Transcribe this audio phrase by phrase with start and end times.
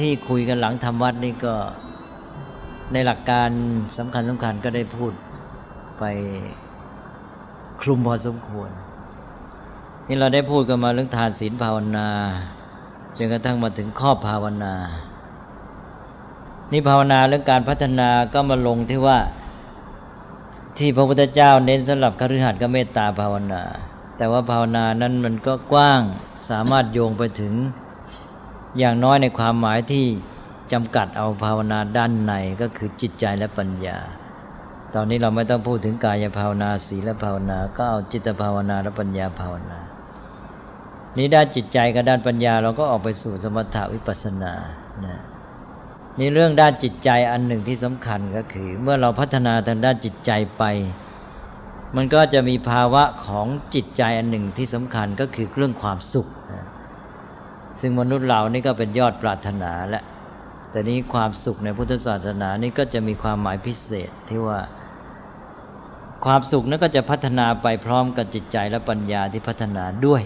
[0.00, 1.54] ที่คุยกันหลังทำวัดนี่ก็
[2.92, 3.50] ในหลักการ
[3.96, 5.12] สำคัญสำคัญก็ได้พูด
[5.98, 6.04] ไป
[7.80, 8.70] คลุมพอสมควร
[10.08, 12.08] นี่เราได้พูดกันมาเรื่องทานศีลภาวนา
[13.16, 14.74] จนกระทั่งมาถึงข้อภาวนา
[16.72, 19.18] นี่ภาวนาเรื่องการพัฒนาก็มาลงที่ว่า
[20.78, 23.62] ที่พระพุทธเจ้าเน้นสำหรับคฤหัสถ์ก็เมตตาภาวนา
[24.16, 26.00] แต่ว่าภาวนานั้นมันก็กว้าง
[26.50, 27.54] สามารถโยงไปถึง
[28.78, 30.06] อย่างน้อยในความหมายที่
[30.72, 33.98] จำกัดเอาภาวนาด้านในก็คือจิตใจและปัญญา
[34.94, 39.78] ตอนนี้เราไม่ต้องพูดถึงกายภาวนาศีลภาวนา ก็เอาจิตภาวนาและปัญญาภาวนา
[41.16, 44.54] นี้ด้านจิตใจกับด้านปัญญาเราก็ออกไปสู่สมถะวิปัสสนา
[45.04, 45.16] นะ
[46.18, 50.64] นี่เรื่องด้านจิตใจอันหนึ่งที่สำคัญก็คือ เมื่อเราพัฒนาทางด้านจิตใจไป
[51.96, 56.66] มันก็จะมีภาวะของจิตใจอันหนึ่งที่สำคัญก็คือเรื่องความสุขนะ
[57.80, 60.02] ซึ่งมนุษย์เรานี่ก็เป็นยอดปรารถนาและ
[60.70, 64.60] แต่นี้ความสุขในพุทธศาสนานี่ก็จะมีความหมายพิเศษที่ว่า
[66.24, 70.22] ความสุขนั้นก็จะพัฒนาไปพร้อมกับจิตใจและปัญญาที่พัฒนาด้วย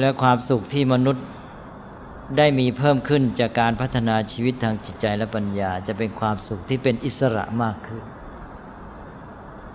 [0.00, 1.24] และความสุขที่มนุษย์
[2.36, 8.04] ได้มีเพิ่มขึ้นจากการพัฒนาชีวิตทางจิตใจและปัญญา จะเป็นความสุขที่เป็นอิสระมากขึ้น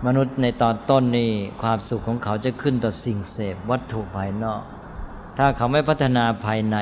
[0.06, 4.62] มนุษย์ในตอนต้นนี่ความสุขของเขาจะขึ้นต่อสิ่งเสพวัตถุภายนอก
[5.38, 6.78] ถ้าเขาไม่พัฒนาภายใน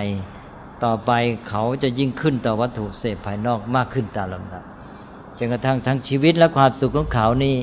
[0.83, 1.11] ต่อไป
[1.49, 4.63] เขาจะยิ่งขึ้นต่อวัตถุเสพภายนอกมากขึ้นตามลำดับ
[5.37, 7.55] จนกระทั่งทั้งชีวิตและความสุขของเขานี่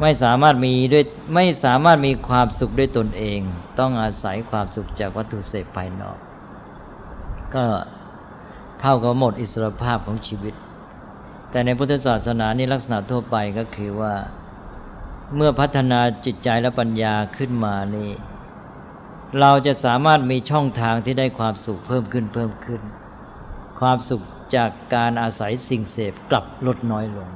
[0.00, 3.40] ไม่สามารถมีด้วยไม่สามารถมีความสุขด้วยตนเอง
[3.78, 6.18] ต้องอาศัยความสุขจากวัตถุเสพภายนอก
[7.54, 7.64] ก็
[8.80, 10.54] เท่ากับหมดอิสรภาพของชีวิต
[11.50, 14.14] แต่ในพุทธศาสนานี่ลักษณะทั่วไปก็คือว่า
[15.36, 18.10] เมื่อพัฒนาจิตใจและปัญญาขึ้นมานี่
[19.40, 22.82] เราจะสามารถมีช่องทางที่ได้ความสุขเพิ่มขึ้นเพิ่มขึ้น
[23.80, 24.22] ความสุข
[24.56, 27.28] จากการอาศัยสิ่งเสพกลับลดน้อยลง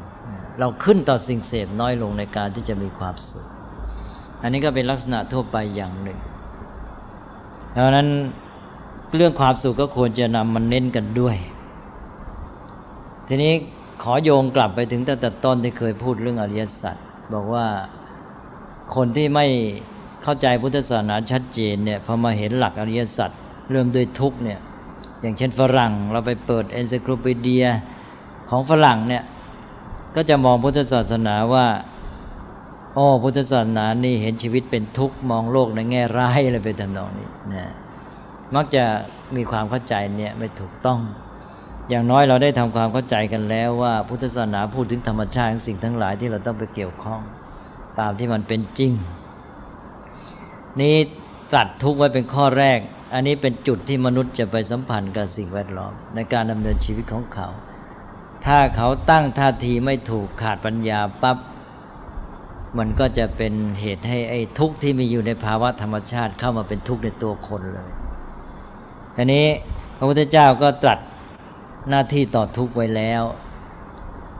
[0.58, 3.46] เราขึ้นต่อสิ่งเสพน้อยลงในการที่จะมีความสุข
[4.42, 6.18] อันนี้ก็เป็นลักษณะทั่วไปอย่างหนึ่ง
[7.76, 8.08] ดังนั้น
[9.16, 11.36] เรื่องความสุขก็ควรจะนำมันเน้นกันด้วย
[13.28, 13.52] ทีนี้
[14.02, 16.96] ขอโยงกลับไปถึงตั้งแต่ต้นที่เคยพูดเรื่องอริยสัจ
[17.32, 17.66] บอกว่า
[18.94, 19.46] คนที่ไม่
[20.22, 23.30] เข้าใจพุทธศาสนาชัดเจนเนี่ยพอมาเห็นหลักอริยสัจ
[23.70, 24.60] เริ่มด้วยทุกเนี่ย
[25.20, 27.66] อย่างเช่นฝรั่งเราไปเปิดเอนไซคลปีเดีย
[28.50, 29.24] ของฝรั่งเนี่ย
[30.16, 31.66] ก็จะมองพุทธศาสนาว่า
[32.94, 37.66] โอ้พุทธศาสนานี่เห็นชีวิตเป็นทุกข์มองโลกในแง่ร้ายอะไรไปทำนองนี้นะ
[38.54, 38.84] มักจะ
[39.36, 41.00] มีความเข้าใจเนี่ยไม่ถูกต้อง
[41.88, 47.20] อย่างน้อยเราได้ทำความเข้าใจกันแล้วว่า พุทธศาสนาพูดถึงธรรมชาติสิ่งทั้งหลายที่เราต้องไปเกี่ยวข้อง
[48.00, 48.92] ตามที่มันเป็นจริง
[50.80, 50.96] นี้
[51.54, 52.78] ตัดทุกไว้เป็นข้อแรก
[53.14, 57.48] อันนี้เป็นจุดที่มนุษย์จะไปสัมพันธ์กับสิ่งแวดล้อม ในการดำเนินชีวิตของเขา
[58.46, 61.38] ถ้าเขาตั้งท่าทีไม่ถูกขาดปัญญาปับ๊บ
[62.78, 67.90] มันก็จะเป็นเหตุให้ไอ้ทุกข์ที่มีอยู่ในภาวะธรรมชาติเข้ามาเป็นทุกข์ในตัวคนเลย
[69.16, 69.46] ทีนี้
[69.96, 70.98] พระพุทธเจ้าก็ตรัส
[71.88, 73.22] หน้าที่ต่อทุกไว้แล้ว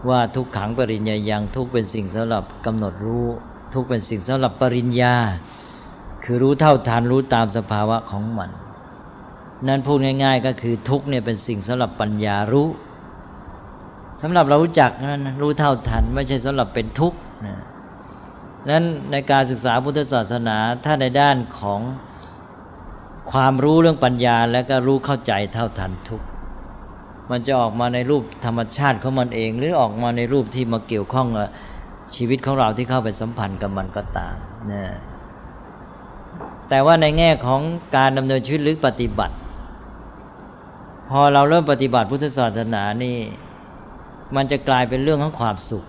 [0.09, 3.27] ว่าทุกขังปริญญายังทุกเป็นสิ่งสำหรับกำหนดรู้
[3.75, 5.15] ทุกเป็นสิ่งสำหรับปริญญา
[6.25, 8.51] คือรู้เท่าทันรู้ตามสภาวะของมัน
[9.69, 12.69] นั้นพูดง่าย ๆ ก็คือทุกเนี่ยเป็นสิ่งสำหรับปัญญารู้
[14.23, 17.57] สำหรับเรารู้จักนั้นรู้เท่าทันไม่ใช่สำหรับเป็นทุกข์นะ
[18.71, 21.81] นั้นในการศึกษาพุทธศาสนาถ้าในด้านของ
[23.33, 26.27] ความรู้เรื่องปัญญา แล้วก็รู้เข้าใจเท่าทันทุกข์
[27.31, 31.49] มันจะออกมาในรูปธรรมชาติของมันเอง หรือออกมาในรูปที่มาเกี่ยวข้องกับ
[32.17, 34.37] ชีวิตของเราที่เข้าไปสัมพันธ์กับมันก็ตาม
[34.73, 34.85] นะ
[36.69, 37.61] แต่ว่าในแง่ของ
[37.97, 39.35] การดำเนินชีวิตหรือปฏิบัติ
[41.11, 43.17] พอเราเริ่มปฏิบัติพุทธศาสนานี่
[44.37, 45.85] มันจะกลายเป็นเรื่องของความสุข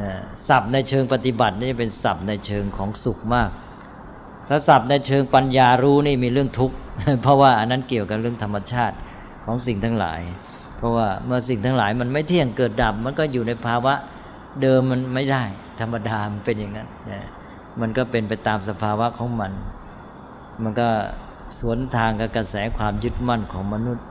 [0.00, 0.12] นะ
[0.48, 3.50] ศัพท์ในเชิงปฏิบัตินี่เป็นศัพท์ในเชิงของสุขมาก
[4.48, 6.76] ถ้าศัพท์ในเชิงปัญญารู้นี่มีเรื่องทุกข์
[7.22, 8.96] เพราะว่าอันนั้นเกี่ยวกับเรื่องธรรมชาติ
[9.44, 10.20] ของสิ่งทั้งหลาย
[10.76, 13.94] เพราะว่าเมื่อสิ่งทั้งหลายมันไม่เที่ยงเกิดดับ มันก็อยู่ในภาวะ
[14.62, 15.42] เดิมมันไม่ได้
[15.80, 17.20] ธรรมดามันเป็นอย่างนั้นนะ
[17.80, 19.52] มันก็เป็นไปตามสภาวะของมัน
[20.62, 20.88] มันก็
[21.58, 24.04] สวนทางกับกระแสความยึดมั่นของมนุษย์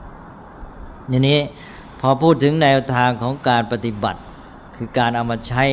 [1.12, 1.39] ทีนี้
[2.01, 4.21] พอพูดถึงแนวทางของการปฏิบัติ
[4.75, 5.63] คือการเอามาใช้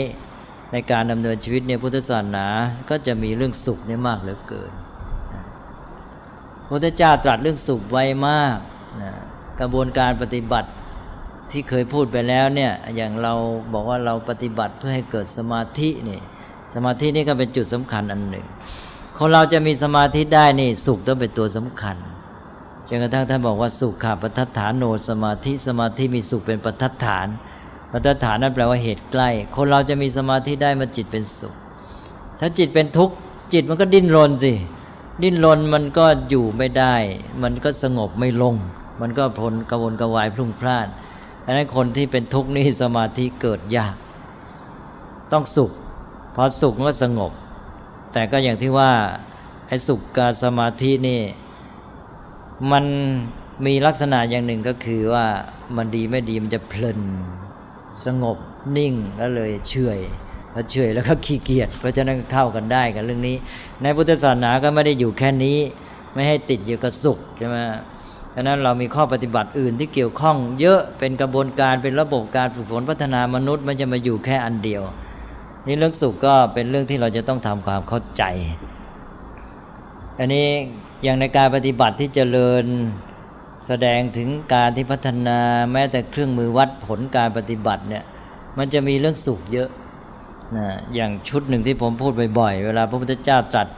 [0.73, 2.47] ในการดำเนินชีวิตในพุทธศาสนา
[2.91, 4.73] ก็จะมีเรื่องสุขนี่มากเหลือเกิน
[6.65, 8.57] พระพุทธเจ้าตรัสเรื่องสุขไว้มาก
[9.03, 9.13] นะ
[9.61, 10.69] กระบวนการปฏิบัติ
[11.53, 13.33] ที่เคยพูดไปแล้วเนี่ยอย่างเรา
[13.73, 16.21] บอกว่าเราปฏิบัติเพื่อให้เกิดสมาธินี่
[16.75, 18.47] สมาธินี่ก็เป็นจุดสำคัญอันหนึ่ง
[19.17, 21.97] คนเราจะมีสมาธิได้นี่สุขต้องเป็นตัวสำคัญ
[22.89, 27.27] จนกระทั่งท่านบอกว่าสุขขาปัฏฐานโนสมาธิสมาธิมีสุขเป็นปัฏฐาน
[27.93, 31.55] ปัฏฐานนั่นแปลว่าเหตุใกล้ คนเราจะมีสมาธิได้มาจิตเป็นสุข
[32.41, 33.15] ถ้าจิตเป็นทุกข์
[33.53, 34.53] จิตมันก็ดิ้นรนสิ
[35.23, 36.95] ดิ้นรนมันก็อยู่ไม่ได้
[37.43, 38.55] มันก็สงบไม่ลง
[39.01, 40.89] มันก็พลกระวนกระวายพลุ่งพล่าน
[41.51, 43.97] ดังนั้นคนที่เป็นทุกข์นี่สมาธิเกิดยาก
[45.33, 45.73] ต้องสุข
[46.35, 47.33] พอสุขก็สงบ
[48.13, 48.91] แต่ก็อย่างที่ว่า
[49.67, 51.21] ไอ้สุขกับสมาธินี่
[52.73, 52.85] มัน
[53.67, 55.27] มีลักษณะอย่างหนึ่งก็คือว่า
[55.77, 57.01] มันดีไม่ดีมันจะเพลิน
[58.05, 58.39] สงบ
[58.77, 60.01] นิ่งแล้วเลยเฉย
[60.53, 63.37] พอเฉยแล้วก็ขี้เกียจเพราะฉะนั้นเข้ากันได้กับเรื่องนี้
[63.83, 65.59] ในพุทธศาสนาก็ไม่ได้อยู่แค่นี้
[66.15, 67.59] ไม่ให้ติดอยู่กับสุขใช่ไหม
[68.35, 74.83] ฉะนั้นเรามีข้อปฏิบัติอื่นที่เกี่ยวข้อง เยอะเป็นกระบวนการเป็นระบบการฝึกฝนพัฒนามนุษย์มันจะมาอยู่แค่อันเดียว
[75.67, 78.23] นี่เรื่องสุขก็เป็นเรื่องที่เราจะต้องทำความเข้าใจ
[80.19, 80.49] อันนี้
[81.03, 82.65] อย่างในการปฏิบัติที่เจริญ
[83.67, 85.39] แสดงถึงการที่พัฒนา
[85.73, 88.05] แม้แต่เครื่องมือวัดผลการปฏิบัติเนี่ย
[88.59, 89.69] มันจะมีเรื่องสุขเยอะ
[90.57, 93.69] นะอย่างชุดหนึ่งที่ผมพูดบ่อยๆ เวลาพระพุทธเจ้าตรัส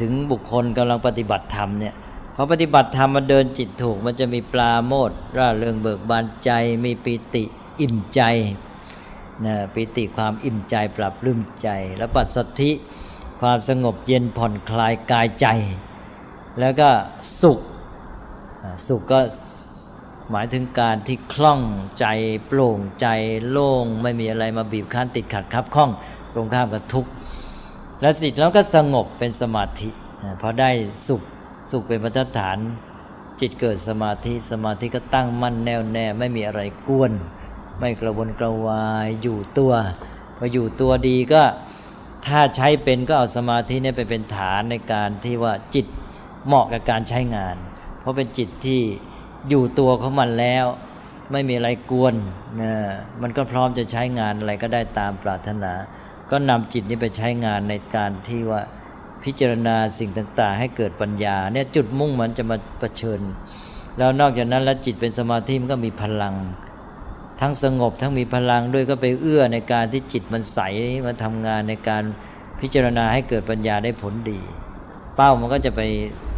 [0.00, 1.94] ถึงบุคคลกำลังปฏิบัติธรรมเนี่ย
[2.42, 6.50] อปฏิบัติธรรมมันเดินจิตถูก มันจะมีปลาโมดร่าเริงเบิกบานใจ
[6.84, 7.44] มีปิติ
[7.80, 8.22] อิ่มใจ
[9.44, 12.70] นะปิติความอิ่มใจปรับรื้มใจ แล้วปัสสธิ
[13.40, 15.46] ความสงบเย็นผ่อนคลายกายใจ
[16.60, 16.90] แล้วก็
[17.42, 17.58] สุข
[18.86, 19.20] สุขก็
[20.30, 21.60] หมายถึงการที่คล่อง
[22.00, 22.06] ใจ
[22.46, 23.06] โปร่งใจ
[23.48, 25.90] โล่งไม่มีอะไรมาบีบคั้นติดขัดคับข้อง
[26.34, 27.10] ตรงข้ามกับทุกข์
[28.00, 29.90] และสิทธิ์แล้วก็สงบเป็นสมาธิ
[30.40, 30.70] พอได้
[31.08, 31.22] สุข
[31.70, 32.58] สุขเป็นพัฒฐาน
[33.40, 37.12] จิตเกิดสมาธิสมาธิก็ตั้งมั่นแน่วแน่ไม่มีอะไรกวน
[37.78, 39.72] ไม่กระวนกระวายอยู่ตัว
[40.36, 41.42] พออยู่ตัวดีก็
[42.26, 45.86] ถ้าใช้เป็นก็เอาสมาธินี่ไปเป็นฐานในการที่ว่าจิต
[46.46, 47.56] เหมาะกับการใช้งาน
[48.00, 48.80] เพราะเป็นจิตที่
[49.48, 50.66] อยู่ตัวของมันแล้ว
[51.32, 52.14] ไม่มีอะไรกวน
[52.60, 52.74] นะ
[53.22, 55.72] มันก็พร้อมจะใช้งานอะไรก็ได้ตามปรารถนา
[56.30, 58.62] ก็นำจิตนี้ไปใช้งานในการที่ว่า
[59.24, 63.20] พิจารณาสิ่งต่างๆ ให้เกิดปัญญาเนี่ยจุดมุ่งมันจะมาประชิญ
[63.98, 66.34] แล้วนอกจากนั้นแล้วจิตเป็นสมาธิมันก็มีพลัง
[67.40, 70.58] ทั้งสงบทั้งมีพลังด้วยก็ไปเอื้อในการที่จิตมันใส
[71.06, 72.02] มาทำงานในการ
[72.60, 74.40] พิจารณาให้เกิดปัญญาได้ผลดี
[75.16, 75.80] เป้ามันก็จะไป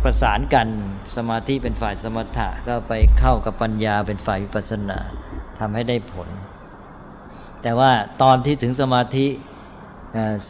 [0.02, 0.68] ประสานกัน
[1.16, 4.98] สมาธิเป็นฝ่ายสมถะก็ไปเข้ากับปัญญาเป็นฝ่ายวิปัสสนา
[5.58, 6.28] ทำให้ได้ผล
[7.62, 7.90] แต่ว่า
[8.22, 9.26] ตอนที่ถึงสมาธิ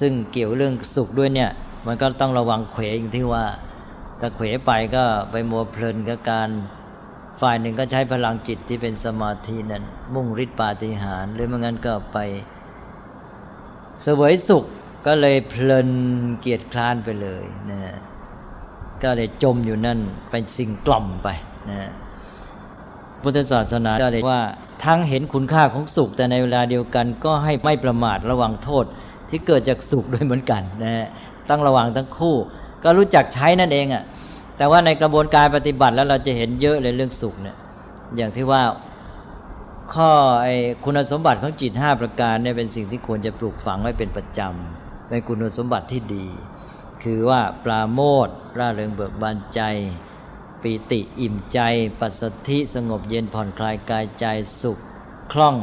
[0.01, 1.51] ซึ่งเกี่ยวเรื่องสุขด้วยเนี่ย
[1.87, 3.45] มันก็ต้องระวังเขวอย่างที่ว่า
[4.21, 6.49] ถ้าเขวไปก็ไปมัวเพลินกับการ
[7.41, 9.85] ฝ่ายหนึ่งก็ใช้พลังจิตที่เป็นสมาธินั้น
[10.15, 12.19] มุ่งฤทธิปาฏิหาริย์หรือไม่งั้นก็ไป
[14.03, 14.65] เสวยสุข
[15.07, 15.89] ก็เลยเพลิน
[16.41, 17.81] เกียรติคลานไปเลยนะ
[19.03, 19.99] ก็เลยจมอยู่นั่น
[20.31, 21.29] เป็นสิ่งกล่อมไป
[21.71, 21.91] นะ
[23.23, 24.43] พุทธศาสนาก็เลยว่า
[24.85, 28.85] ทั้งเห็นคุณค่าของสุข แต่ในเวลาเดียวกันก็ให้ไม่ประมาทระวังโทษ
[29.29, 31.07] ที่เกิดจากสุขด้วยเหมือนกันนะ
[31.51, 32.37] ต้องระวังทั้งคู่
[32.85, 34.05] ก็รู้จักใช้นั่นเองอะ่ะ
[34.57, 37.57] แต่ว่าในกระบวนการปฏิบัติแล้วเราจะเห็นเยอะเลยเรื่องสุขเนี่ย
[38.17, 38.63] อย่างที่ว่า
[39.95, 40.11] ข้อ
[40.43, 40.55] ไอ้
[40.85, 46.27] คุณสมบัติของจิตห้าประการเนี่ยเป็นสิ่งที่ควรจะปลูกฝังไว้เป็นประจำเป็นคุณสมบัติที่ดี
[47.03, 49.61] คือว่าปลาโมดร่าเริงเบิกบานใจ
[50.63, 51.61] ปีติอิ่มใจ
[52.01, 54.27] ปัสสธิสงบเย็นผ่อนคลายกายใจ
[54.63, 54.79] สุข
[55.33, 55.57] คล่อง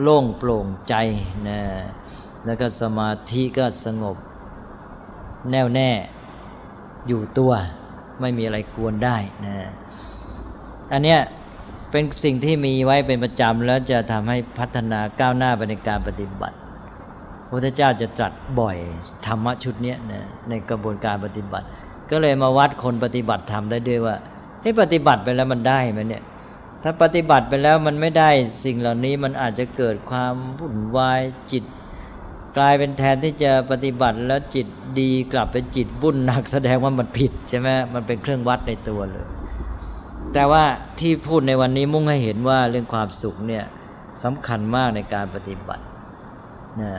[0.00, 0.94] โล่งโปร่งใจ
[1.48, 1.60] นะ
[2.44, 4.16] แล้วก็สมาธิก็สงบ
[5.50, 5.90] แน่วแน่
[7.08, 7.52] อยู่ตัว
[8.20, 9.16] ไม่มีอะไรกวนได้
[9.46, 9.56] นะ
[10.92, 11.20] อันเนี้ย
[11.90, 16.56] เป็นสิ่งที่มีไว้เป็นประจำแล้วจะทำให้พัฒนาก้าวหน้าไปในการปฏิบัติ
[17.46, 18.76] พระพุทธเจ้าจะตรัสบ่อย
[19.26, 21.66] ธรรมะชุดนี้นะในกระบวนการปฏิบัติ
[22.10, 24.16] ก็เลยมาวัดคนปฏิบัติธรรมได้ด้วยว่า
[24.62, 26.24] ให้ปฏิบัติไปแล้วมันได้ไหมเนี่ย
[26.82, 28.30] ถ้าปฏิบัติไปแล้วมันไม่ได้
[28.64, 31.20] สิ่งเหล่านี้มันอาจจะเกิดความวุ่นวาย
[31.52, 31.64] จิต
[32.58, 34.66] กลายเป็นแทนที่จะปฏิบัติแล้วจิต
[35.00, 39.28] ดีกลับเป็นจิตบุ่นหนักแสดงว่ามันผิดใช่ไหมมันเป็นเครื่องวัดในตัวเลย
[40.34, 40.64] แต่ว่า
[41.00, 43.64] ที่พูดในวันนี้มุ่งให้เห็นว่าเรื่องความสุขเนี่ย
[44.24, 45.84] สำคัญมากในการปฏิบัติ
[46.80, 46.92] นะ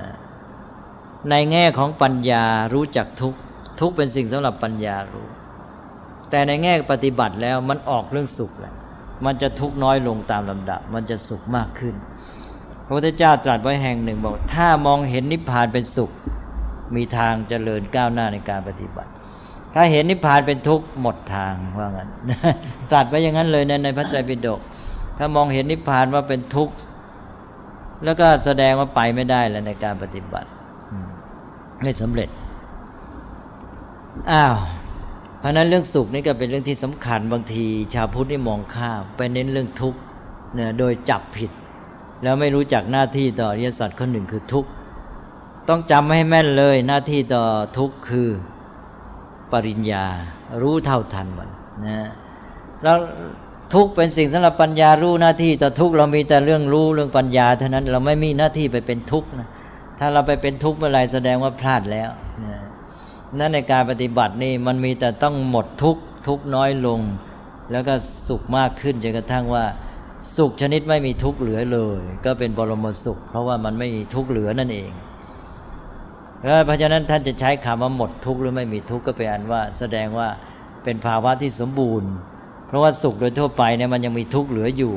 [1.29, 3.33] ในแง่ของปัญญารู้จักทุก
[3.79, 5.27] ทุกเป็นสิ่งสำหรับปัญญารู้
[6.29, 8.73] แต่ในแง่ปฏิบัติแล้วมันออกเรื่องสุขแหละ
[9.25, 11.95] มันจะทุกน้อยลงตามลำดับ มันจะสุขมากขึ้น
[12.89, 16.11] ระพุทธเจ้าตรัสไว้แห่งหนึ่งบอก ถ้ามองเห็นนิพพานเป็นสุข
[16.95, 19.11] มีทางเจริญก้าวหน้าในการปฏิบัติ
[19.73, 22.09] ถ้าเห็นนิพพานเป็นทุกข์หมดทางว่างั้น
[22.91, 24.59] ตรัสไว้อย่างนั้นเลยในในพระไตรปิฎก
[25.17, 26.75] ถ้ามองเห็นนิพพานว่าเป็นทุกข์
[28.03, 30.49] แล้วก็แสดงว่าไปไม่ได้แล้วในการปฏิบัติ
[31.83, 32.29] ไม่สำเร็จ
[34.31, 34.55] อ้าว
[35.39, 39.99] เพราะนั้นเรื่องสุขนี่ก็เป็นเรื่องที่สำคัญบางที ชาวพุทธนี่มองข้ามไปเน้นเรื่องทุกข์
[40.55, 41.51] เนี่ยโดยจับผิด
[42.23, 44.69] แล้วไม่รู้จักหน้าที่ต่ออริยสัจข้อหนึ่งคือทุกข์
[45.69, 47.43] ต้องจำให้แม่นเลยหน้าที่ต่อ
[47.77, 48.29] ทุกข์คือ
[49.51, 50.05] ปริญญา
[50.61, 51.49] รู้เท่าทันมัน
[51.85, 52.07] นะ
[52.83, 52.97] แล้ว
[53.73, 59.49] ทุกเป็นสิ่งสำหรับปัญญารู้หน้าที่ต่อทุกเรามีแต่เรื่องรู้เรื่องปัญญาเท่านั้นเราไม่มีหน้าที่ไปเป็นทุกข์นะ
[59.99, 62.09] ถ้าเราไปเป็นทุกข์เมื่อไรแสดงว่าพลาดแล้ว
[62.45, 62.57] นะ
[63.39, 66.99] นั่นในการปฏิบัตินี่มันมีแต่ต้องหมดทุกข์ทุกน้อยลง
[67.71, 67.93] แล้วก็
[68.27, 69.65] สุขมากขึ้นจนกระทั่งว่า
[70.37, 74.91] สุขชนิดไม่มีทุกข์เหลือเลย ก็เป็นบรมสุข เพราะว่ามันไม่มีทุกข์เหลือนั่นเอง
[76.65, 80.27] เพราะฉะนั้นท่านจะใช้คำว่าหมดทุกข์หรือไม่มีทุกข์ก็เป็นอันว่า แสดงว่า
[80.83, 82.11] เป็นภาวะที่สมบูรณ์
[82.67, 84.93] เพราะว่าสุขโดยทั่วไปเนี่ยมันยังมีทุกข์เหลืออยู่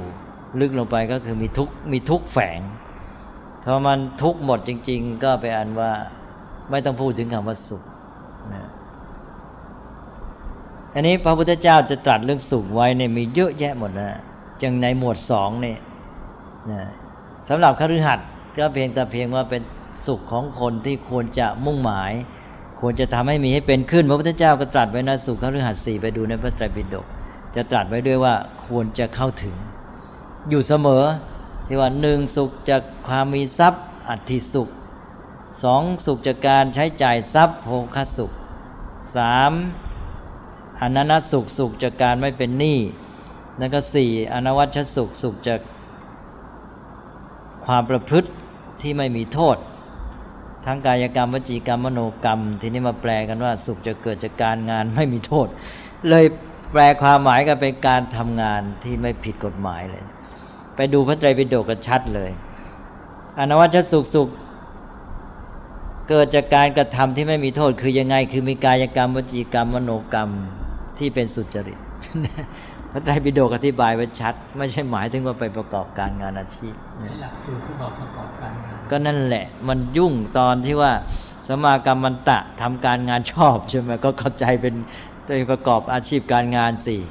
[0.60, 2.60] ลึกลงไปก็คือมีทุกข์มีทุกข์แฝง
[3.64, 5.92] ถ้ามันทุกข์หมดจริง ๆ ก็เป็นอันว่า
[6.70, 7.82] ไม่ต้องพูดถึงคำว่าสุข
[8.52, 8.68] นะ
[10.94, 14.10] อันนี้พระพุทธเจ้าจะตรัสเรื่องสุขไว้เนี่ยมีเยอะแยะหมดนะ
[14.62, 15.78] จังในหมวดสองเนี่ย
[16.70, 16.82] นะ
[17.48, 18.26] สำหรับคฤหัสถ์
[18.58, 19.62] ก็เพียงแต่เพียงว่าเป็น
[20.06, 22.12] สุขของคนที่ควรจะมุ่งหมาย
[22.80, 27.06] ควรจะทำให้มีให้เป็นขึ้น พระพุทธเจ้าก็ตรัสไว้นะสุขคฤหัสถ์สี่ไปดูในพระไตรปิฎก
[27.54, 28.34] จะตรัสไว้ด้วยว่า
[28.66, 29.56] ควรจะเข้าถึง
[30.48, 31.04] อยู่เสมอ
[31.66, 34.68] ที่ว่าหนึ่งสุขจากความมีทรัพย์อัติสุข
[35.62, 38.32] สองสุขจากการใช้จ่ายทรัพย์โภคสุข
[39.16, 39.52] สาม
[40.80, 42.78] อนันตสุขสุขจากการไม่เป็นหนี้
[43.58, 45.60] แล้วก็สี่อนวัชสุขสุขจาก
[47.66, 48.30] ความประพฤติ
[48.80, 49.56] ที่ไม่มีโทษ
[50.66, 55.48] ทั้งกายกรรมวจีกรรมมโนกรรม ทีนี้มาแปลกันว่า สุขจะเกิดจากการงานไม่มีโทษ
[56.08, 56.24] เลย
[56.72, 60.04] แปลความหมายกันเป็นการทำงานที่ไม่ผิดกฎหมายเลย
[60.76, 62.30] ไปดูพระไตรปิฎกกันชัดเลย
[63.38, 64.28] อนวัชสุขสุข
[66.08, 70.30] เกิดจากการกระทำที่ไม่มีโทษคือยังไง คือมีกายกรรมวจีกรรมมโนกรรม
[70.98, 71.78] ที่เป็นสุจริต
[72.92, 76.74] พระไตรปิฎกอธิบายไว้ชัด ไม่ใช่หมายถึงว่าไปประกอบการงานอาชีพ
[77.22, 80.92] หลักสูตรที่บอกประกอบการงานก็นั่นแหละ มันยุ่งตอนที่ว่า
[81.48, 84.74] สมากรรมันตะทำการงานชอบใช่ไหมก็เข้าใจเป็น
[85.26, 87.02] ตัวประกอบอาชีพการงานสี่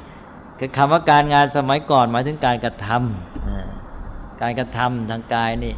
[0.59, 5.73] คือคำว่าการงานสมัยก่อนหมายถึงการกระทำการกระทำทางกายนี่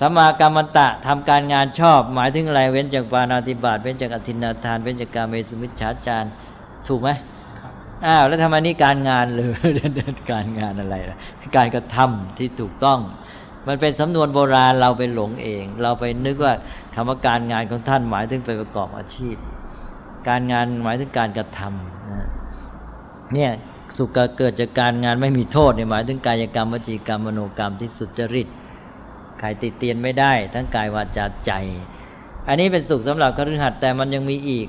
[0.00, 6.24] สัมมากรรมตะทำการงานชอบ หมายถึงอะไรเว้นจากปานาติบาตเว้นจากอธินาทาน เว้นจากการเมสุมิชฌาจาร
[6.86, 7.08] ถูกไหม
[8.06, 9.48] อ้าวแล้วทำไมนี่การงานหรือ
[10.32, 11.18] การงานอะไรล่ะ
[11.56, 13.00] การกระทำที่ถูกต้อง
[13.68, 16.54] มันเป็นสำนวนโบราณเราไปหลงเอง เราไปนึกว่า
[16.94, 19.36] คำว่าการงานของท่านหมายถึงไปประกอบอาชีพ
[20.28, 23.50] การงานหมายถึงการกระทำเนี่ย
[23.96, 28.48] สุขเกิดจากการงานไม่มีโทษเนี่ยหมายถึงกายกรรมวจีกรรมมโนกรรมที่สุจริต
[29.38, 31.52] ใครติดเตียนไม่ได้ ทั้งกายวาจาใจ
[32.48, 34.68] อันนี้เป็นสุขสำหรับคฤหัสถ์แต่มันยังมีอีก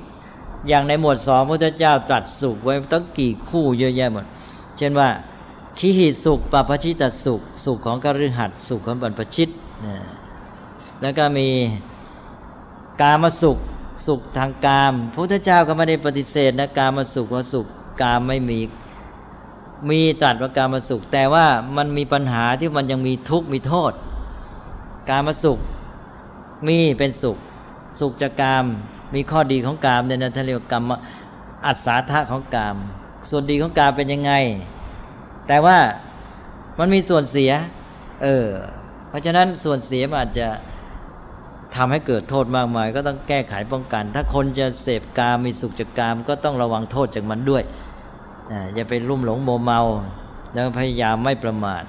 [0.68, 4.26] อย่างในหมวดสองพระเจ้าตรัสสุขไว้ตั้งกี่คู่เยอะแยะหมด
[4.78, 5.10] เช่นว่า
[5.78, 9.50] ขีหิสุขปปชิตสุข สุขของคฤหัสสุขของบรรพชิต
[11.02, 11.48] แล้วก็มี
[13.02, 13.58] กามสุข
[14.08, 17.66] สุขทางกามพระพุทธเจ้าก็ไม่ได้ปฏิเสธนะกามสุขว่าสุข
[18.02, 18.60] กามไม่มี
[19.90, 21.46] มีตัดว่ากามาสุข แต่ว่า
[21.78, 23.94] มันมีปัญหาที่มันยังมีทุกข์มีโทษ
[25.10, 25.60] กามาสุข
[26.68, 27.38] มีเป็นสุข
[28.00, 28.66] สุขจากกาม
[29.14, 30.92] มีข้อดีของกามเนี่ยนะท่านเรียกกรรม
[31.66, 32.78] อัศาธาของกาม
[33.30, 34.32] ส่วนดีของกามเป็นยังไง
[35.48, 35.78] แต่ว่า
[36.80, 37.52] มันมีส่วนเสีย
[38.24, 38.46] เออ
[39.10, 40.48] เพราะฉะนั้นส่วนเสียมันอาจจะ
[41.76, 47.64] ทำให้เกิดโทษมากมาย ก็ต้องแก้ไขป้องกัน ถ้าคนจะเสพกามมีสุขจากกามก็ต้องระวังโทษจากมันด้วย
[48.74, 49.82] อย่าไปรุ่มหลงโมเมา
[50.54, 51.84] แล้วพยายามไม่ประมาท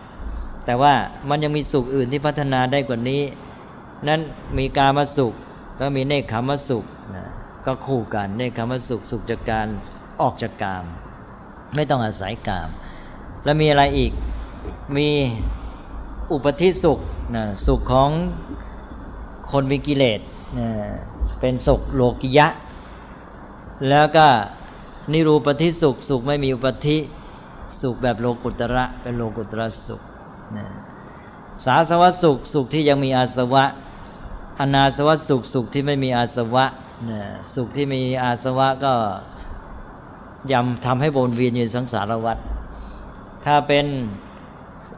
[0.65, 0.95] แต่ว่า
[1.29, 3.23] มันยังมีสุขอื่นที่พัฒนาได้กว่านี้
[4.09, 4.21] นั้น
[4.59, 5.35] มีกามสุข
[5.79, 6.85] แล้วมีเนคขมสุข
[7.17, 7.27] นะ
[7.67, 9.67] ก็คู่กันเนคขมสุขสุขจากการ
[10.21, 10.85] ออกจากกาม
[11.75, 12.69] ไม่ต้องอาศัยกาม
[13.45, 14.13] แล้วมีอะไรอีก
[14.97, 15.09] มี
[16.33, 16.99] อุปธิสุข
[17.35, 18.11] นะสุขของ
[19.51, 20.21] คนมีกิเลส
[20.59, 20.69] นะ
[21.41, 22.47] เป็นสุขโลกิยะ
[23.89, 24.27] แล้วก็
[25.13, 26.97] นิรูปธิสุขสุขไม่มีอุปธิ
[27.81, 30.03] สุขแบบโลกุตระเป็นโลกุตระสุข
[31.65, 33.65] สาสวะสุขสุขที่ยังมีอาสวะ
[34.61, 36.65] อนาสวะสุขสุขที่ไม่มีอาสวะ
[37.09, 37.11] น
[37.55, 38.95] สุขที่มีอาสวะก็
[40.53, 42.39] ยำทำให้วนเวียนอยู่สังสารวัฏ
[43.45, 43.87] ถ้าเป็น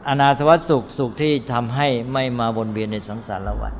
[0.07, 3.73] อนาสวะสุขสุขที่ทำให้ไม่มาวนเวียนในสังสารวัฏ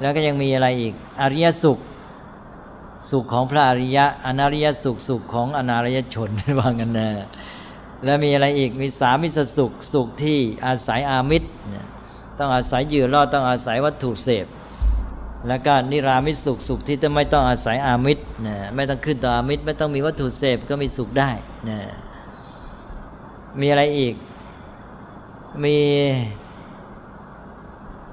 [0.00, 1.78] แล้วก็ยังมีอะไรอีก อริยสุข
[3.10, 7.08] สุขของพระอริยะ อนาริยสุขสุขของอนาริยชนว่างันนะ
[8.04, 11.48] แล้วมีอะไรอีกมีสามิสสุขสุขที่อาศัยอามิตร
[12.38, 14.46] ต้องอาศัยยือรอดต้องอาศัยวัตถุเสพ
[15.48, 21.30] แล้วก็นิรามิตสุขสุขที่จะไม่ต้องอาศัยอามิตรนะไม่ต้องขึ้นต่ออามิตรไม่ต้องมีวัตถุเสพก็มีสุขได้
[21.68, 21.78] นะ
[23.60, 24.14] มีอะไรอีก
[25.64, 25.76] มี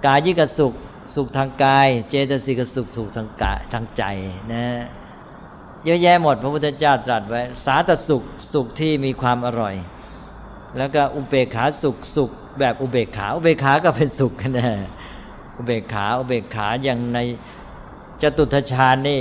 [0.05, 0.73] กายิกสุข
[1.15, 4.03] สุขทางกาย เจตสิกสุขสุขทางกายทางใจ
[4.53, 4.65] นะ
[5.85, 8.23] เยอะแยะหมดพระพุทธเจ้าตรัสไว้ สาตสุข
[8.53, 9.75] สุขที่มีความอร่อย
[10.77, 14.67] แล้วก็อุเบกขาสุขสุขแบบอุเบกขา อุเบกขาก็เป็นสุขนะ
[15.57, 17.19] อุเบกขา อุเบกขาอย่างใน
[18.21, 19.19] จตุทชาญนี่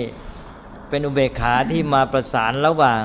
[0.89, 3.05] เป็นอุเบกขาที่มาประสานระหว่าง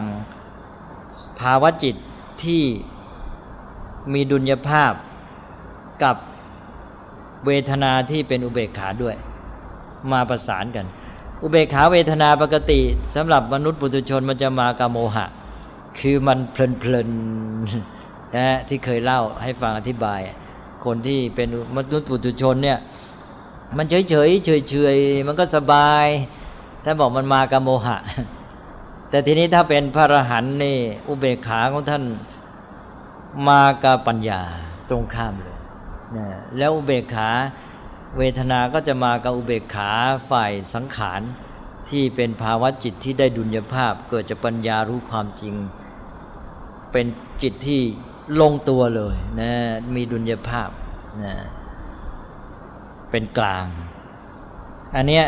[1.40, 1.96] ภาวะจิต
[2.44, 2.64] ที่
[4.14, 4.94] มีดุลยภาพ
[6.04, 6.16] กับ
[7.46, 9.16] เวทนาที่เป็นอุเบกขาด้วย
[10.12, 10.86] มาประสานกัน
[11.44, 12.80] อุเบกขาเวทนาปกติ
[13.16, 15.26] สำหรับมนุษย์ปุถุชนมันจะมากับโมหะ
[16.00, 20.20] คือมันเพลินๆนะที่เคยเล่าให้ฟังอธิบาย
[20.86, 22.80] คนที่เป็นมนุษย์ปุถุชนเนี่ย
[23.78, 26.06] มันเฉยเฉยเฉยเฉยมันก็สบาย
[26.84, 27.98] ถ้านบอกมันมากับโมหะ
[29.10, 30.78] แต่ทีนี้ถ้าเป็นพระอรหันต์นี่
[31.08, 32.04] อุเบกขาของท่าน
[33.50, 34.42] มากับปัญญา
[34.90, 35.58] ตรงข้ามเลย
[36.16, 36.28] นะ
[36.58, 37.30] แล้วอุเบกขา
[38.18, 39.90] เวทนาก็จะมากับอุเบกขา
[40.30, 41.22] ฝ่ายสังขาร
[41.90, 45.56] ที่เป็นภาวะจิตที่ได้ดุลยภาพ เกิดจากปัญญารู้ความจริง
[46.92, 47.06] เป็น
[47.44, 47.82] จิตที่
[48.42, 49.52] ลงตัวเลยนะ
[49.96, 50.70] มีดุลยภาพ
[51.24, 51.34] นะ
[53.12, 53.66] เป็นกลาง
[54.96, 55.26] อันเนี้ย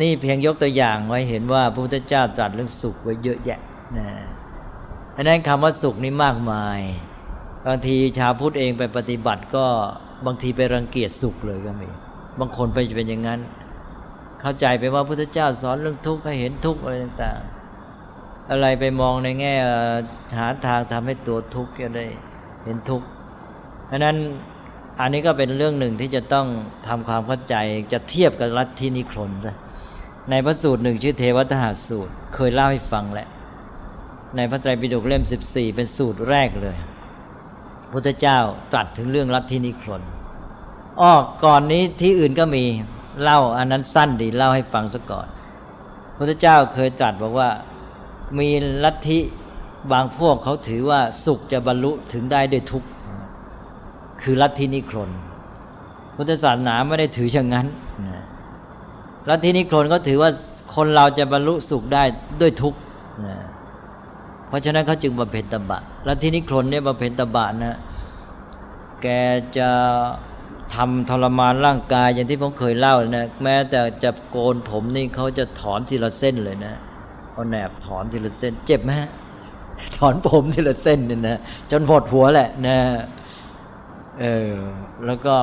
[0.00, 3.60] นี่เพียงยกตัวอย่างไว้เห็นว่าพระพุทธเจ้าตรัสเรื่องสุขไว้เยอะแยะ
[3.98, 4.08] นะ
[5.16, 6.80] อันนั้นคำว่าสุขนี่มากมาย
[7.66, 9.66] บางทีชาวพุทธเองไปปฏิบัติก็
[10.26, 11.88] บางทีไปรังเกียจสุขเลยก็มี
[12.40, 13.40] บางคนไปเป็นอย่างนั้น
[14.40, 17.59] เข้าใจไปว่าพุทธเจ้าสอนเรื่องทุกข์ให้เห็นทุกข์อะไรต่างๆ
[18.50, 19.54] อะไรไปมองในแง่
[20.38, 22.06] หาทางทำให้ตัวทุกข์จะได้
[22.64, 23.06] เห็นทุกข์
[23.86, 24.16] เพราะนั้น
[25.00, 26.46] อันนี้ก็เป็นเรื่องหนึ่งที่จะต้อง
[26.88, 27.56] ทำความเข้าใจ
[27.92, 29.56] จะเทียบกับรัฐที่นิครนนะ
[30.30, 33.28] ในพระสูตรหนึ่งชื่อเทวทหาสูตร เคยเล่าให้ฟังแหละ
[34.36, 36.76] ในพระไตรปิฎกเล่มสิบสี่เป็นสูตรแรกเลย
[37.92, 38.38] พุทธเจ้า
[38.72, 40.02] ตรัสถึงเรื่องลัทธินิครน
[41.00, 41.12] อ้อ
[41.44, 42.64] ก่อนนี้ที่อื่นก็มี
[43.22, 45.26] เล่าอันนั้นสั้นดีเล่าให้ฟังซะก่อน
[46.16, 47.48] พุทธเจ้าเคยตรัสบอกว่า
[48.38, 48.48] มี
[48.84, 49.18] ลัทธิ
[49.92, 52.88] บางพวกเขาถือว่าสุขจะบรรลุถึงได้ด้วยทุกข์
[54.22, 55.10] คือลัทธินิครน
[56.16, 57.66] พุทธศาสนาไม่ได้ถือเช่นนั้น
[59.28, 60.30] ลัทธินิครนก็ถือว่า
[60.74, 62.02] คนเราจะบรรลุสุขได้
[62.40, 62.78] ด้วยทุกข์
[64.48, 67.78] เพราะฉะนั้นเขาจึงบำเพ็ญตบะล้วที่นิครนเนี่ยบำเพ็ญตบะนะ
[69.02, 69.06] แก
[69.58, 69.68] จะ
[70.74, 76.74] ทำทรมานร่างกายอย่างที่ผมเคยเล่านะแม้แต่จะโกนผมนี่เขาจะถอนทีละเส้นเลยนะ
[77.40, 78.90] เอาแหนบถอนทีละเส้น เจ็บไหม
[79.96, 81.38] ถอนผมทีละเส้นเนี่ยนะ
[81.70, 82.76] จนหดหัวแหละนะ
[84.20, 84.52] เออ
[85.06, 85.36] แล้วก็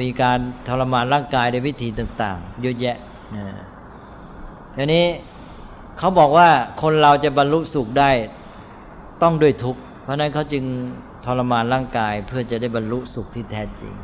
[0.00, 0.38] มีการ
[0.68, 2.96] ทรมานร่างกายในวิธีต่าง ๆ เยอะแยะ
[3.36, 3.44] นะ
[4.76, 5.04] ทีนี้
[5.98, 6.48] เขาบอกว่า
[6.82, 8.10] คนเราจะบรรลุสุขได้
[9.22, 10.64] ต้องด้วยทุกข์เพราะนั้นเขาจึง
[11.24, 13.94] ทรมานร่างกายเพื่อจะได้บรรลุสุขที่แท้จริง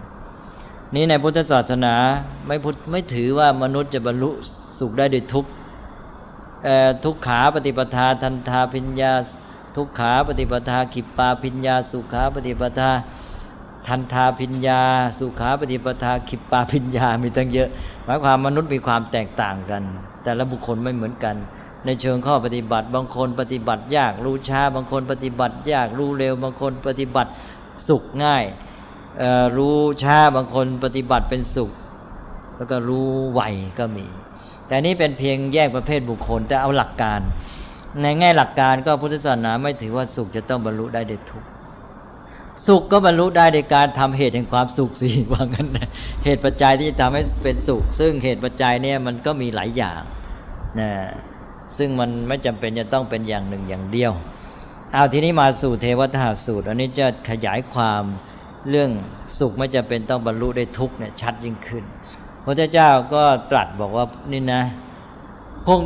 [0.95, 1.95] นี้ในพุทธศาสนา
[2.47, 4.31] ไม่พุทไม่ถือว่ามนุษย์จะบรรลุ
[4.79, 5.51] สุขได้ด้วยทุกข์
[7.05, 9.12] ทุกขาปฏิปทาทันทาพิญญา
[9.76, 12.90] ทุกขาปฏิปทาขิปปาพิญญา สุขาปฏิปทา
[13.87, 14.81] ทันทาพิญญา
[15.18, 17.68] สุขาปฏิปทาขิปปาพิญญามีตั้งเยอะ
[18.05, 19.83] หมายความมนุษย์มีความแตกต่างกัน
[20.22, 21.37] แต่ละบุคคลไม่เหมือนกัน
[21.85, 27.31] ในเชิงข้อปฏิบัติ บางคนปฏิบัติยากรู้ช้า บางคนปฏิบัติยากรู้เร็ว บางคนปฏิบัติ
[27.88, 28.44] สุขง่าย
[29.57, 31.70] รู้ช้าบางคนปฏิบัติเป็นสุข
[32.57, 33.40] แล้วก็รู้ไว
[33.79, 34.07] ก็มี
[34.66, 37.20] แต่นี้เป็นเพียงแยกประเภทบุคคล แต่เอาหลักการ
[38.02, 41.44] ในแง่หลักการก็พุทธศาสนาไม่ถือว่าสุขจะต้องบรรลุได้ด้วยทุก
[42.66, 45.68] สุขก็บรรลุได้ในการทำเหตุแห่งความสุขสิว่างั้น
[46.24, 50.00] เหตุปัจจัยที่จะทำให้เป็นสุข ซึ่งเหตุปัจจัยเนี่ยมันก็มีหลายอย่าง
[50.81, 50.90] นะ
[51.76, 54.12] ซึ่งมันไม่จำเป็นจะต้องเป็นอย่างหนึ่งอย่างเดียว
[54.92, 58.02] เอาทีนี้มาสู่เทวทาสูตร อันนี้จะขยายความ
[58.70, 58.90] เรื่อง
[59.38, 61.85] สุขไม่จำเป็นต้องบรรลุได้ทุกเนี่ยชัดยิ่งขึ้น
[62.47, 64.63] พระเจ้าก็ตรัสบอกว่านี่นะ
[65.67, 65.81] พวก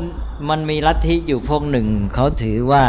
[0.49, 2.85] มันมีลัทธิอยู่พวกหนึ่ง เขาถือว่า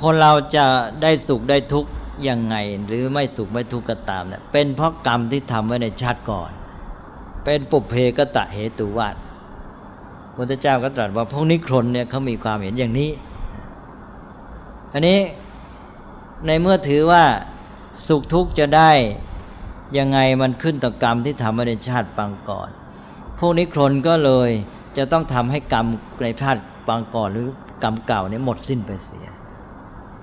[0.00, 0.64] คนเราจะ
[1.02, 1.90] ได้สุขได้ทุกข์
[2.28, 6.50] ยังไง หรือไม่สุขไม่ทุกข์ก็ตามเนี่ยเป็นเพราะกรรมที่ทำไว้ในชาติก่อน
[7.44, 9.14] เป็นปุเพกตะเหตุวัต
[10.36, 13.10] พระเจ้าก็ตรัสว่าพวกนิครนเนี่ยเขามีความเห็นอย่างนี้
[14.92, 15.20] อันนี้
[16.46, 17.24] ในเมื่อถือว่า
[18.06, 18.90] สุขทุกข์จะได้
[19.98, 22.68] ยังไงมันขึ้นต่อกรรมที่ทำมาในชาติปางก่อน
[23.38, 24.50] พวกนิครนก็เลย
[24.96, 25.86] จะต้องทำให้กรรม
[26.22, 27.48] ในชาติปางก่อนหรือ
[27.82, 29.26] กรรมเก่าเนี้หมดสิ้นไปเสีย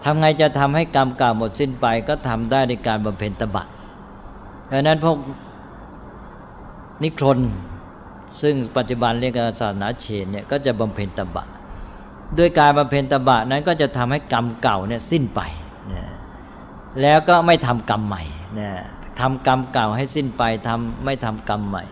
[0.03, 3.65] ทำไงจะทำให้กรรมเก่าหมดสิ้นไป ก็ทำได้ในการบำเพ็ญตบะ
[4.71, 5.17] ดังนั้นพวก
[7.03, 7.39] นิครน
[8.41, 11.45] ซึ่งปัจจุบันเรียกศาสนาเชนเนี่ยก็จะบำเพ็ญตบะ
[12.37, 15.41] ด้วยการบำเพ็ญตบะนั้นก็จะทำให้กรรมเก่าเนี่ยสิ้นไป
[15.93, 16.03] นะ
[17.01, 18.23] แล้วก็ไม่ทำกรรมใหม่
[18.59, 18.69] นะ
[19.19, 21.83] ทำกรรมเก่าให้สิ้นไปทำไม่ทำกรรมใหม่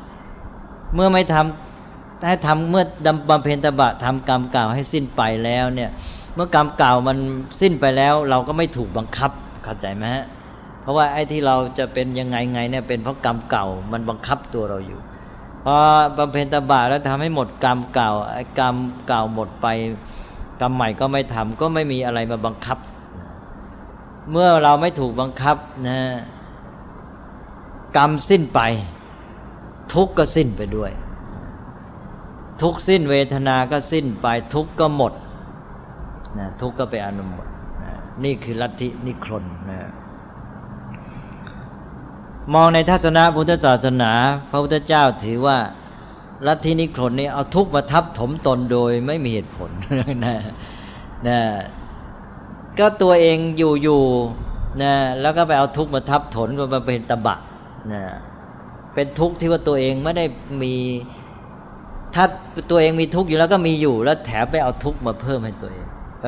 [0.95, 5.89] เมื่อไม่ทำให้ทำเมื่อดำบำเพ็ญตบะทำกรรมเก่าให้สิ้นไปแล้วเนี่ย
[6.36, 7.17] เมื่อกรรมเก่ามัน
[7.62, 9.32] สิ้นไปแล้ว เราก็ไม่ถูกบังคับ
[9.63, 10.25] เข้าใจไหมฮะ
[10.82, 14.99] เพราะว่าไอ้ที่เราจะเป็นยังไงไงเนี่ยเป็นเพราะกรรมเก่ามันบังคับตัวเราอยู่
[15.63, 15.75] พอ
[16.17, 18.75] บำเพ็ญตบะแล้วทำให้หมดกรรมเก่าไอ้กรรม
[19.08, 19.67] เก่าหมดไป
[20.62, 22.78] กรรมใหม่ก็ไม่ทำก็ไม่มีอะไรมาบังคับ
[24.32, 25.99] เมื่อเราไม่ถูกบังคับนะ
[27.97, 28.60] กรรมสิ้นไป
[29.93, 30.91] ทุกข์ก็สิ้นไปด้วย
[32.62, 35.13] ทุกสิ้นเวทนาก็สิ้นไปทุกข์ก็หมด
[36.38, 37.47] นะทุกข์ก็ไปอนุหมด
[37.84, 37.91] นะ
[38.23, 39.80] นี่คือลัทธินิครนนะ
[42.54, 44.12] มองในทัศนะพุทธศาสนา
[44.49, 45.58] พระพุทธเจ้าถือว่า
[46.47, 49.71] ลัทธินิครนนี่เอาทุกข์มาทับถมตนโดยไม่มีเหตุผล
[50.25, 50.38] นะ
[51.28, 51.39] นะ
[52.80, 54.02] ก็ตัวเองอยู่อยู่
[54.82, 57.36] นะแล้วก็ไปเอาทุกข์มาทับถนมาเป็นตบะ
[57.93, 58.02] นะ
[59.00, 60.26] เป็นทุกข์ที่ว่าตัวเองไม่ได้
[60.62, 60.76] มี
[62.16, 62.26] ถ้า
[62.72, 65.88] ตัวเองมีทุกข์อยู่แล้วก็มีอยู่ แล้วแถมไปเอาทุกข์มาเพิ่มให้ตัวเอง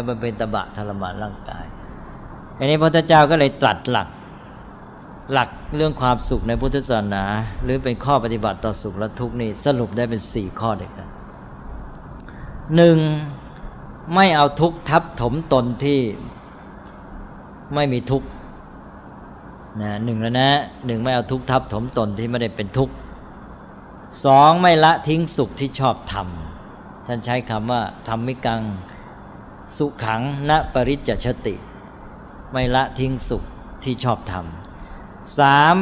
[0.10, 1.66] มันเป็นตบะทรมานร่างกาย
[2.58, 4.08] อันนี้พระพุทธเจ้าก็เลยตรัสหลัก
[5.34, 7.24] หลักเรื่องความสุขในพุทธศาสนา
[7.64, 11.10] หรือเป็นข้อปฏิบัติต่อสุขและทุกข์นี่สรุปได้เป็นสี่ข้อเด็กกัน
[12.76, 12.98] หนึ่ง
[14.16, 16.00] ไม่เอาทุกข์ทับถมตนที่
[17.76, 18.28] ไม่มีทุกข์
[19.80, 20.50] นะหนึ่งแล้วนะ
[20.86, 22.94] หนึ่งไม่เอาทุกทับถมตนที่ไม่ได้เป็นทุกข์
[24.26, 28.62] สองไม่ละทิ้งสุขที่ชอบทำท่านใช้คำว่าธรรมิกัง
[29.78, 31.56] สุขังณปริจจชติ
[32.52, 33.44] ไม่ละทิ้งสุข
[33.84, 35.76] ที่ชอบทำสาม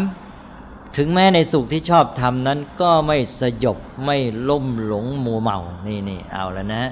[0.97, 4.17] ถึงแม้ในสุขที่ชอบทำนั้นก็ไม่สยบไม่
[4.49, 6.84] ล่มหลงมัวเมานี่นี่เอาแล้วนะ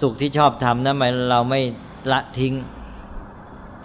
[0.00, 1.60] สุขที่ชอบทำนั้นหมายเราไม่
[2.12, 2.52] ละทิ้ง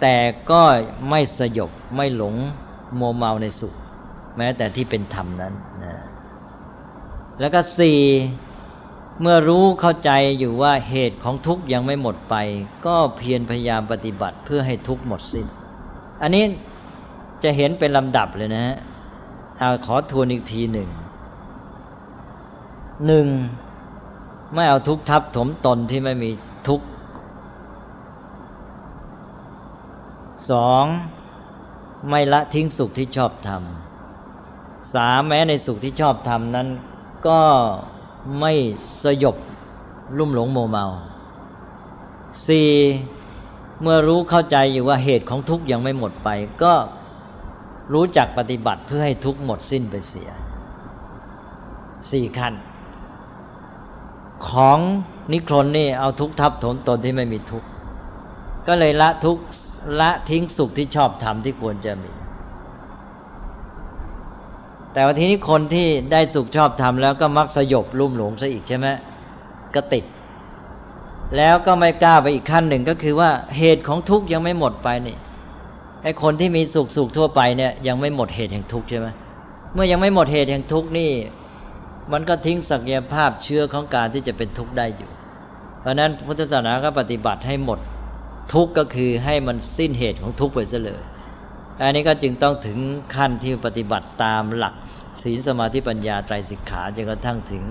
[0.00, 0.16] แต่
[0.50, 0.62] ก็
[1.10, 2.34] ไม่สยบไม่หลง
[2.98, 3.74] มัวเมาในสุข
[4.36, 5.94] แม้แต่ที่เป็นธรรมนั้นนะ
[7.40, 8.00] แล้วก็สี่
[9.20, 12.34] เมื่อรู้เข้าใจอยู่ว่าเหตุของทุกข์ยังไม่หมดไป
[12.86, 15.46] ก็เพียรพยายามปฏิบัติเพื่อให้ทุกข์หมดสิน้น
[16.22, 16.44] อันนี้
[17.42, 18.76] จะเห็นเป็นลำดับเลยนะฮะ
[19.58, 20.88] เอาขอทวนอีกทีหนึ่ง
[23.06, 23.26] หนึ่ง
[24.54, 26.30] ไม่เอาทุกข์ทับถมตนที่ไม่มี
[26.68, 26.82] ทุกข
[30.50, 30.84] สอง
[32.08, 36.68] ไม่ละทิ้งสุขที่ชอบทำสามแม้ในสุขที่ชอบทำนั้น
[37.28, 37.40] ก็
[38.40, 38.52] ไม่
[39.02, 39.36] สยบ
[40.18, 40.86] ลุ่มหลงโมเมา
[42.46, 42.70] สี่
[43.80, 46.28] เมื่อรู้เข้าใจอยู่ว่าเหตุของทุกข์ยังไม่หมดไป
[46.62, 46.74] ก็
[47.92, 50.30] รู้จักปฏิบัติเพื่อให้ทุกข์หมดสิ้นไปเสีย
[52.10, 52.54] สี่ขั้น
[54.48, 54.78] ของ
[55.32, 57.68] นิครนนี่เอาทุกทับถมตนที่ไม่มีทุกข์
[58.68, 59.38] ก็เลยละทุก
[60.00, 62.12] ละทิ้งสุขที่ชอบทำที่ควรจะมี
[64.92, 68.86] แต่ว่าทีนี้คนที่ได้สุขชอบทำแล้วก็มักสยบลุ่มหลงซะอีกใช่ไหม
[69.74, 70.04] ก็ติด
[71.36, 75.16] แล้วก็ไม่กล้าไปอีกขั้นหนึ่งก็คือว่าเหตุของทุกข์ยังไม่หมดไปนี่
[76.02, 79.08] ไอ้คนที่มีสุขสุขทั่วไปเนี่ยยังไม่หมดเหตุแห่งทุกข์ใช่ไหม
[79.74, 81.10] เมื่อยังไม่หมดเหตุแห่งทุกข์นี่
[82.12, 85.10] มันก็ทิ้งศักยภาพเชื้อของการที่จะเป็นทุกข์ได้อยู่
[85.80, 87.78] เพราะนั้นพุทธศาสนาก็ปฏิบัติให้หมด
[88.52, 91.02] ทุกข์ก็คือให้มันสิ้นเหตุของทุกข์ไปเสียเลย
[91.82, 92.78] อันนี้ก็จึงต้องถึง
[93.14, 94.74] ขั้นที่ปฏิบัติตามหลัก
[95.22, 97.62] ศีลสมาธิปัญญาไตรสิกขาจนกระทั่งถึง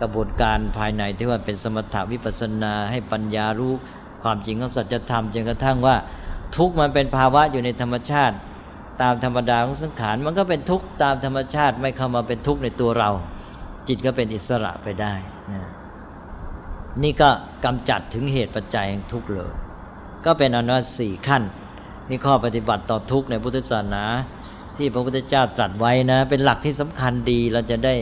[0.00, 3.72] กระบวนการภายในที่ว่าเป็นสมถาวิปัสนาให้ปัญญารู้
[4.22, 5.96] ความจริงของสัจธรรมจนกระทั่งว่า
[6.56, 8.36] ทุกข์มันเป็นภาวะอยู่ในธรรมชาติ
[9.02, 13.10] ตามธรรมดาของสังขารมันก็เป็นทุกข์ตามธรรมชาติไม่เข้ามาเป็นทุกข์ในตัวเรา
[13.88, 15.14] จิตก็เป็นอิสระไปได้
[15.52, 15.62] นะ
[17.02, 17.30] นี่ก็
[17.64, 19.52] กำจัดถึงเหตุปัจจัยแห่งทุกข์เลย
[20.24, 21.42] ก็เป็นอนุสี่ขั้น
[22.08, 24.04] นี่ข้อปฏิบัติต่อทุกข์ในพุทธศาสนา
[24.76, 27.94] ที่พระพุทธเจ้าตรัสไว้นะ เป็นหลักที่สำคัญดีเราจะได้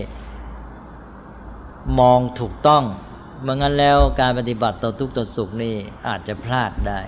[1.99, 2.83] มองถูกต้อง
[3.43, 5.75] เมื่องั้นแล้วการปฏิบัติต่อทุกข์ต่อสุขนี่
[6.09, 7.01] อาจจะพลาดได้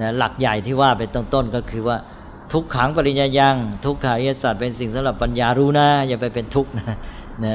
[0.00, 1.96] นะหลักใหญ่ที่ว่าไปต้นต้นก็คือว่า
[2.52, 6.96] ทุกขังปริญญายังทุกขาริยสัตว์เป็นสิ่งสำหรับปัญญารู้นะ อย่าไปเป็นทุกข์นะ
[7.44, 7.46] น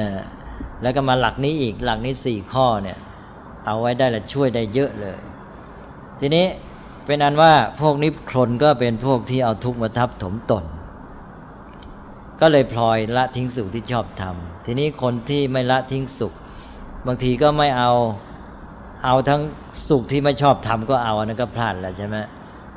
[0.82, 2.98] แล้วก็มาหลักนี้อีกหลักนี้สี่ข้อเนี่ย
[3.66, 5.18] เอาไว้ได้และช่วยได้เยอะเลย
[6.20, 6.46] ทีนี้
[7.06, 8.14] เป็นอันว่าพวกนิพ
[8.46, 10.64] นก็เป็นพวกที่เอาทุกข์มาทับถมตน
[12.40, 16.32] ก็เลยพลอยละทิ้งสุขที่ชอบทำทีนี้คนที่ไม่ละทิ้งสุข
[17.06, 17.92] บางทีก็ไม่เอา
[19.04, 19.42] เอาทั้ง
[19.88, 22.16] สุขที่ไม่ชอบทำก็เอาอันนั้นก็พลาดแล้วใช่ไหม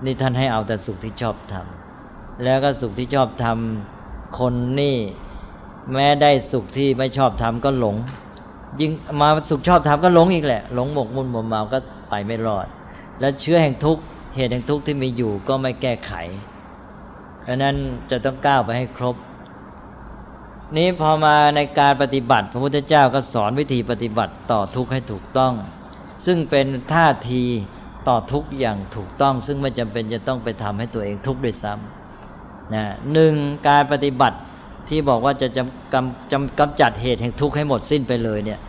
[0.06, 4.96] นี่ท่านให้เอาแต่สุขที่ชอบทำแล้วก็สุขที่ชอบทำคนนี่
[5.94, 7.96] แม้ได้สุขที่ไม่ชอบทำก็หลง
[8.80, 11.78] ยิ่งมาสุขชอบทำก็หลงอีกแหละ หลงหมกมุ่นหมมเมาก็
[12.10, 12.68] ไปไม่รอด
[13.20, 14.04] และเชื้อแห่งทุกข์
[14.36, 16.14] เหตุแห่งทุกข์ที่มีอยู่ก็ไม่แก้ไข
[17.44, 17.76] เพราะนั้น
[18.12, 19.16] จะต้องก้าวไปให้ครบ
[20.78, 25.54] นี้พอมาในการปฏิบัติ พระพุทธเจ้าก็สอนวิธีปฏิบัติต่อทุกข์ให้ถูกต้อง
[26.26, 27.44] ซึ่งเป็นท่าที
[28.08, 33.34] ต่อทุกข์อย่างถูกต้อง ซึ่งไม่จำเป็นจะต้องไปทำให้ตัวเองทุกข์ด้วยซ้ำนะหนึ่ง
[33.68, 34.38] การปฏิบัติ
[34.90, 38.60] ที่บอกว่าจะจำกำจำกำจัดเหตุแห่งทุกข์ให้หมดสิ้นไปเลยเนี่ย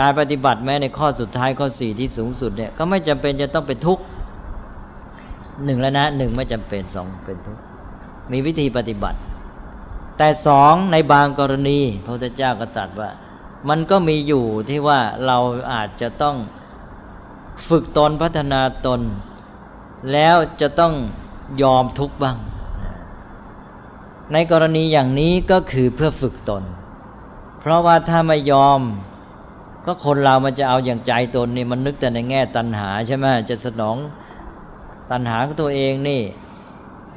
[0.00, 4.02] การปฏิบัติแม้ในข้อสุดท้ายข้อสี่ที่สูงสุดเนี่ยก็ไม่จำเป็นจะต้องเป็นทุกข์
[5.64, 7.62] หนึ่งแล้วนะหนึ่งไม่จำเป็นสองเป็นทุกข์
[8.32, 9.18] มีวิธีปฏิบัติ
[10.18, 13.10] แต่สองในบางกรณี พระพุทธเจ้าก็ตรัสว่า
[13.68, 15.38] มันก็มีอยู่ที่ว่าเรา
[15.72, 16.36] อาจจะต้อง
[17.68, 19.00] ฝึกตนพัฒนาตน
[20.12, 20.94] แล้วจะต้อง
[21.62, 22.36] ยอมทุกข์บ้าง
[24.32, 26.62] ในกรณีอย่างนี้ก็คือเพื่อฝึกตน
[27.60, 28.80] เพราะว่าถ้าไม่ยอม
[29.86, 33.96] ก็คนเรามันจะเอาอย่างใจตนนี่มันนึกแต่ในแง่ตัณหาใช่ไหมจะสนอง
[35.10, 36.22] ตัณหาของตัวเองนี่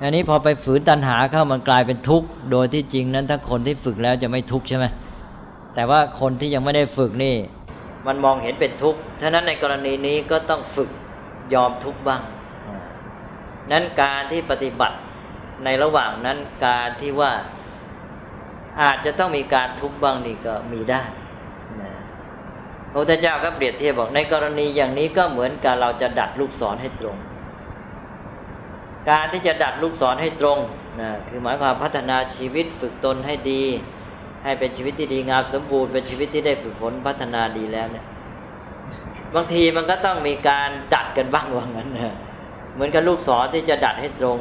[0.01, 4.85] อันนี้พอไปฝืนตัณหาเข้ามันกลายเป็นทุกข์ โดยที่จริงนั้นถ้าคนที่ฝึกแล้วจะไม่ทุกข์ใช่ไหม
[5.75, 7.35] แต่ว่าคนที่ยังไม่ได้ฝึกนี่
[8.07, 10.89] มันมองเห็นเป็นทุกข์ฉะนั้นในกรณีนี้ก็ต้องฝึก
[11.53, 12.21] ยอมทุกข์บ้าง
[13.71, 14.97] นั้นการที่ปฏิบัติ
[15.63, 17.31] ในระหว่างนั้นการที่ว่า
[18.81, 21.03] อาจจะต้องมีการทุกข์บ้างนี่ก็มีได้
[22.91, 27.17] พระพุทธเจ้าก็เปรียบเทียบบอกในกรณีอย่างนี้ก็เหมือนกับเราจะดัดลูกศรให้ตรง
[29.09, 30.59] การที่จะดัดลูกศรให้ตรง
[31.01, 33.63] นะคือหมายความพัฒนาชีวิตฝึกตนให้ดี
[34.43, 38.05] ให้เป็นชีวิตที่ดีงามสมบูรณ์เป็นชีวิตที่ได้ฝึกฝนพัฒนาดีแล้วเนี่ย
[39.35, 42.15] บางทีมันก็ต้องมีการดัดกันบ้างว่างั้นนะ
[42.73, 44.39] เหมือนกับลูกศรที่จะดัดให้ตรง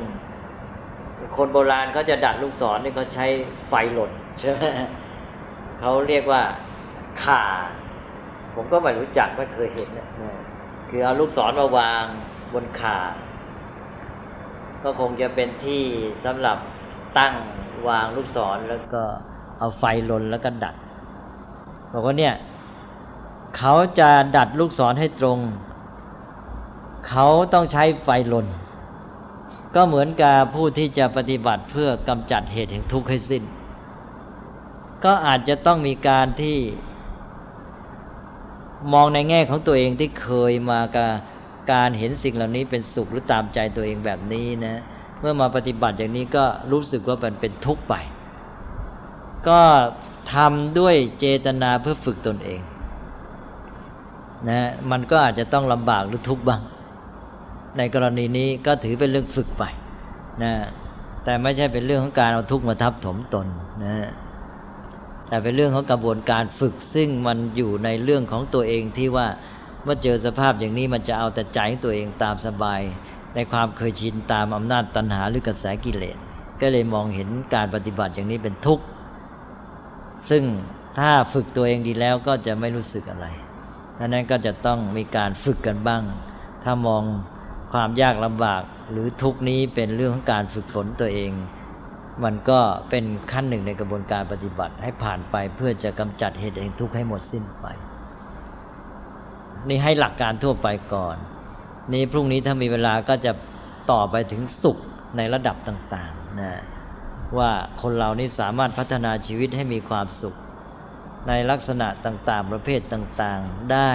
[1.36, 3.26] คนโบราณเขาจะดัดลูกศรนี่เขาใช้
[3.68, 4.62] ไฟหล่นใช่ไหม
[5.80, 6.42] เขาเรียกว่า
[7.24, 7.42] ข่า
[8.54, 10.08] ผมก็ไม่รู้จักไม่เคยเห็นนะ
[10.88, 12.04] คือเอาลูกศรมาวาง
[12.54, 12.98] บนข่า
[14.84, 15.82] ก็คงจะเป็นที่
[16.24, 16.58] สำหรับ
[17.18, 17.34] ตั้ง
[17.88, 19.02] วางลูกศรแล้วก็
[19.58, 20.74] เอาไฟลนแล้วก็ดัด
[21.92, 22.34] บอกว่าเนี่ย
[23.56, 25.38] เขาจะดัดลูกศรให้ตรง
[27.08, 28.46] เขาต้องใช้ไฟลน
[29.74, 33.42] ก็เหมือนกับผู้ที่จะปฏิบัติเพื่อกำจัดเหตุแห่งทุกข์ให้สิ้น
[35.04, 36.58] ก็อาจจะต้องมีการที่
[38.92, 41.10] มองในแง่ของตัวเองที่เคยมากับ
[41.70, 44.74] การเห็นสิ่งเหล่านี้เป็นสุขหรือตามใจตัวเองแบบนี้นะ
[45.20, 47.94] เมื่อมาปฏิบัติอย่างนี้ก็รู้สึกว่ามันเป็นทุกข์ไป
[49.48, 49.60] ก็
[50.34, 52.60] ทำด้วยเจตนาเพื่อฝึกตนเอง
[54.48, 56.62] นะมันก็อาจจะต้องลำบากหรือทุกข์บ้าง
[57.78, 59.64] ในกรณีนี้ก็ถือเป็นเรื่องฝึกไป
[60.42, 60.52] นะ
[61.24, 63.46] แต่ไม่ใช่เป็นเรื่องของการเอาทุกข์มาทับถมตน
[63.84, 63.94] นะ
[65.28, 69.26] แต่เป็นเรื่องของกระบวนการฝึกซึ่งมันอยู่ในเรื่องของตัวเองที่ว่า
[69.82, 72.80] เมื่อเจอสภาพอย่างนี้มันจะเอาแต่ใจตัวเองตามสบาย
[73.34, 76.18] ในความเคยชินตามอำนาจตัณหาหรือกระแสกิเลส
[76.60, 78.84] ก็เลยมองเห็นการปฏิบัติอย่างนี้เป็นทุกข์
[80.30, 80.42] ซึ่ง
[80.98, 83.26] ถ้าฝึกตัวเองดีแล้วก็จะไม่รู้สึกอะไร
[83.98, 86.02] ดังนั้นก็จะต้องมีการฝึกกันบ้าง
[86.64, 87.02] ถ้ามอง
[87.72, 91.32] ความยากลำบากหรือทุกนี้เป็นเรื่องของการฝึกฝนตัวเอง
[92.24, 97.66] มันก็เป็นขั้นหนึ่งในกระบวนการปฏิบัติให้ผ่านไปเพื่อจะกำจัดเหตุแห่งทุกข์ให้หมดสิ้นไป
[99.68, 101.16] นี่ให้หลักการทั่วไปก่อน
[101.92, 103.32] นี่พรุ่งนี้ถ้ามีเวลาก็จะ
[103.90, 104.78] ต่อไปถึงสุข
[105.16, 106.52] ในระดับต่างๆนะ
[107.38, 107.50] ว่า
[107.82, 110.36] คนเรานี้สามารถพัฒนาชีวิตให้มีความสุข
[111.28, 113.92] ในลักษณะต่างๆ ประเภทต่างๆได้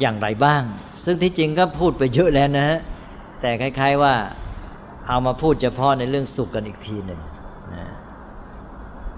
[0.00, 0.62] อย่างไรบ้าง
[1.04, 2.78] ซึ่งที่จริงก็พูดไปเยอะแล้วนะฮะ
[3.40, 4.14] แต่คล้าย ๆว่า
[5.08, 7.20] เอามาพูดเฉพาะในเรื่องสุขกันอีกทีหนึ่ง
[7.74, 7.84] นะ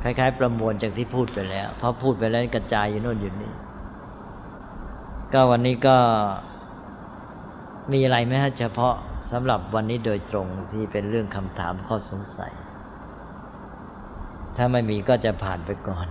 [0.03, 3.53] คล้าย ๆ ประมวลจากที่พูดไปแล้ว เพราะพูดไปแล้วกระจายอยู่โน่นอยู่นี่
[5.33, 5.97] ก็วันนี้ก็
[7.93, 8.95] มีอะไรไหมฮะเฉพาะ
[9.31, 12.53] สำหรับวันนี้โดยตรงที่เป็นเรื่องคำถามข้อสงสัย
[14.57, 16.09] ถ้าไม่มีก็จะผ่านไปก่อน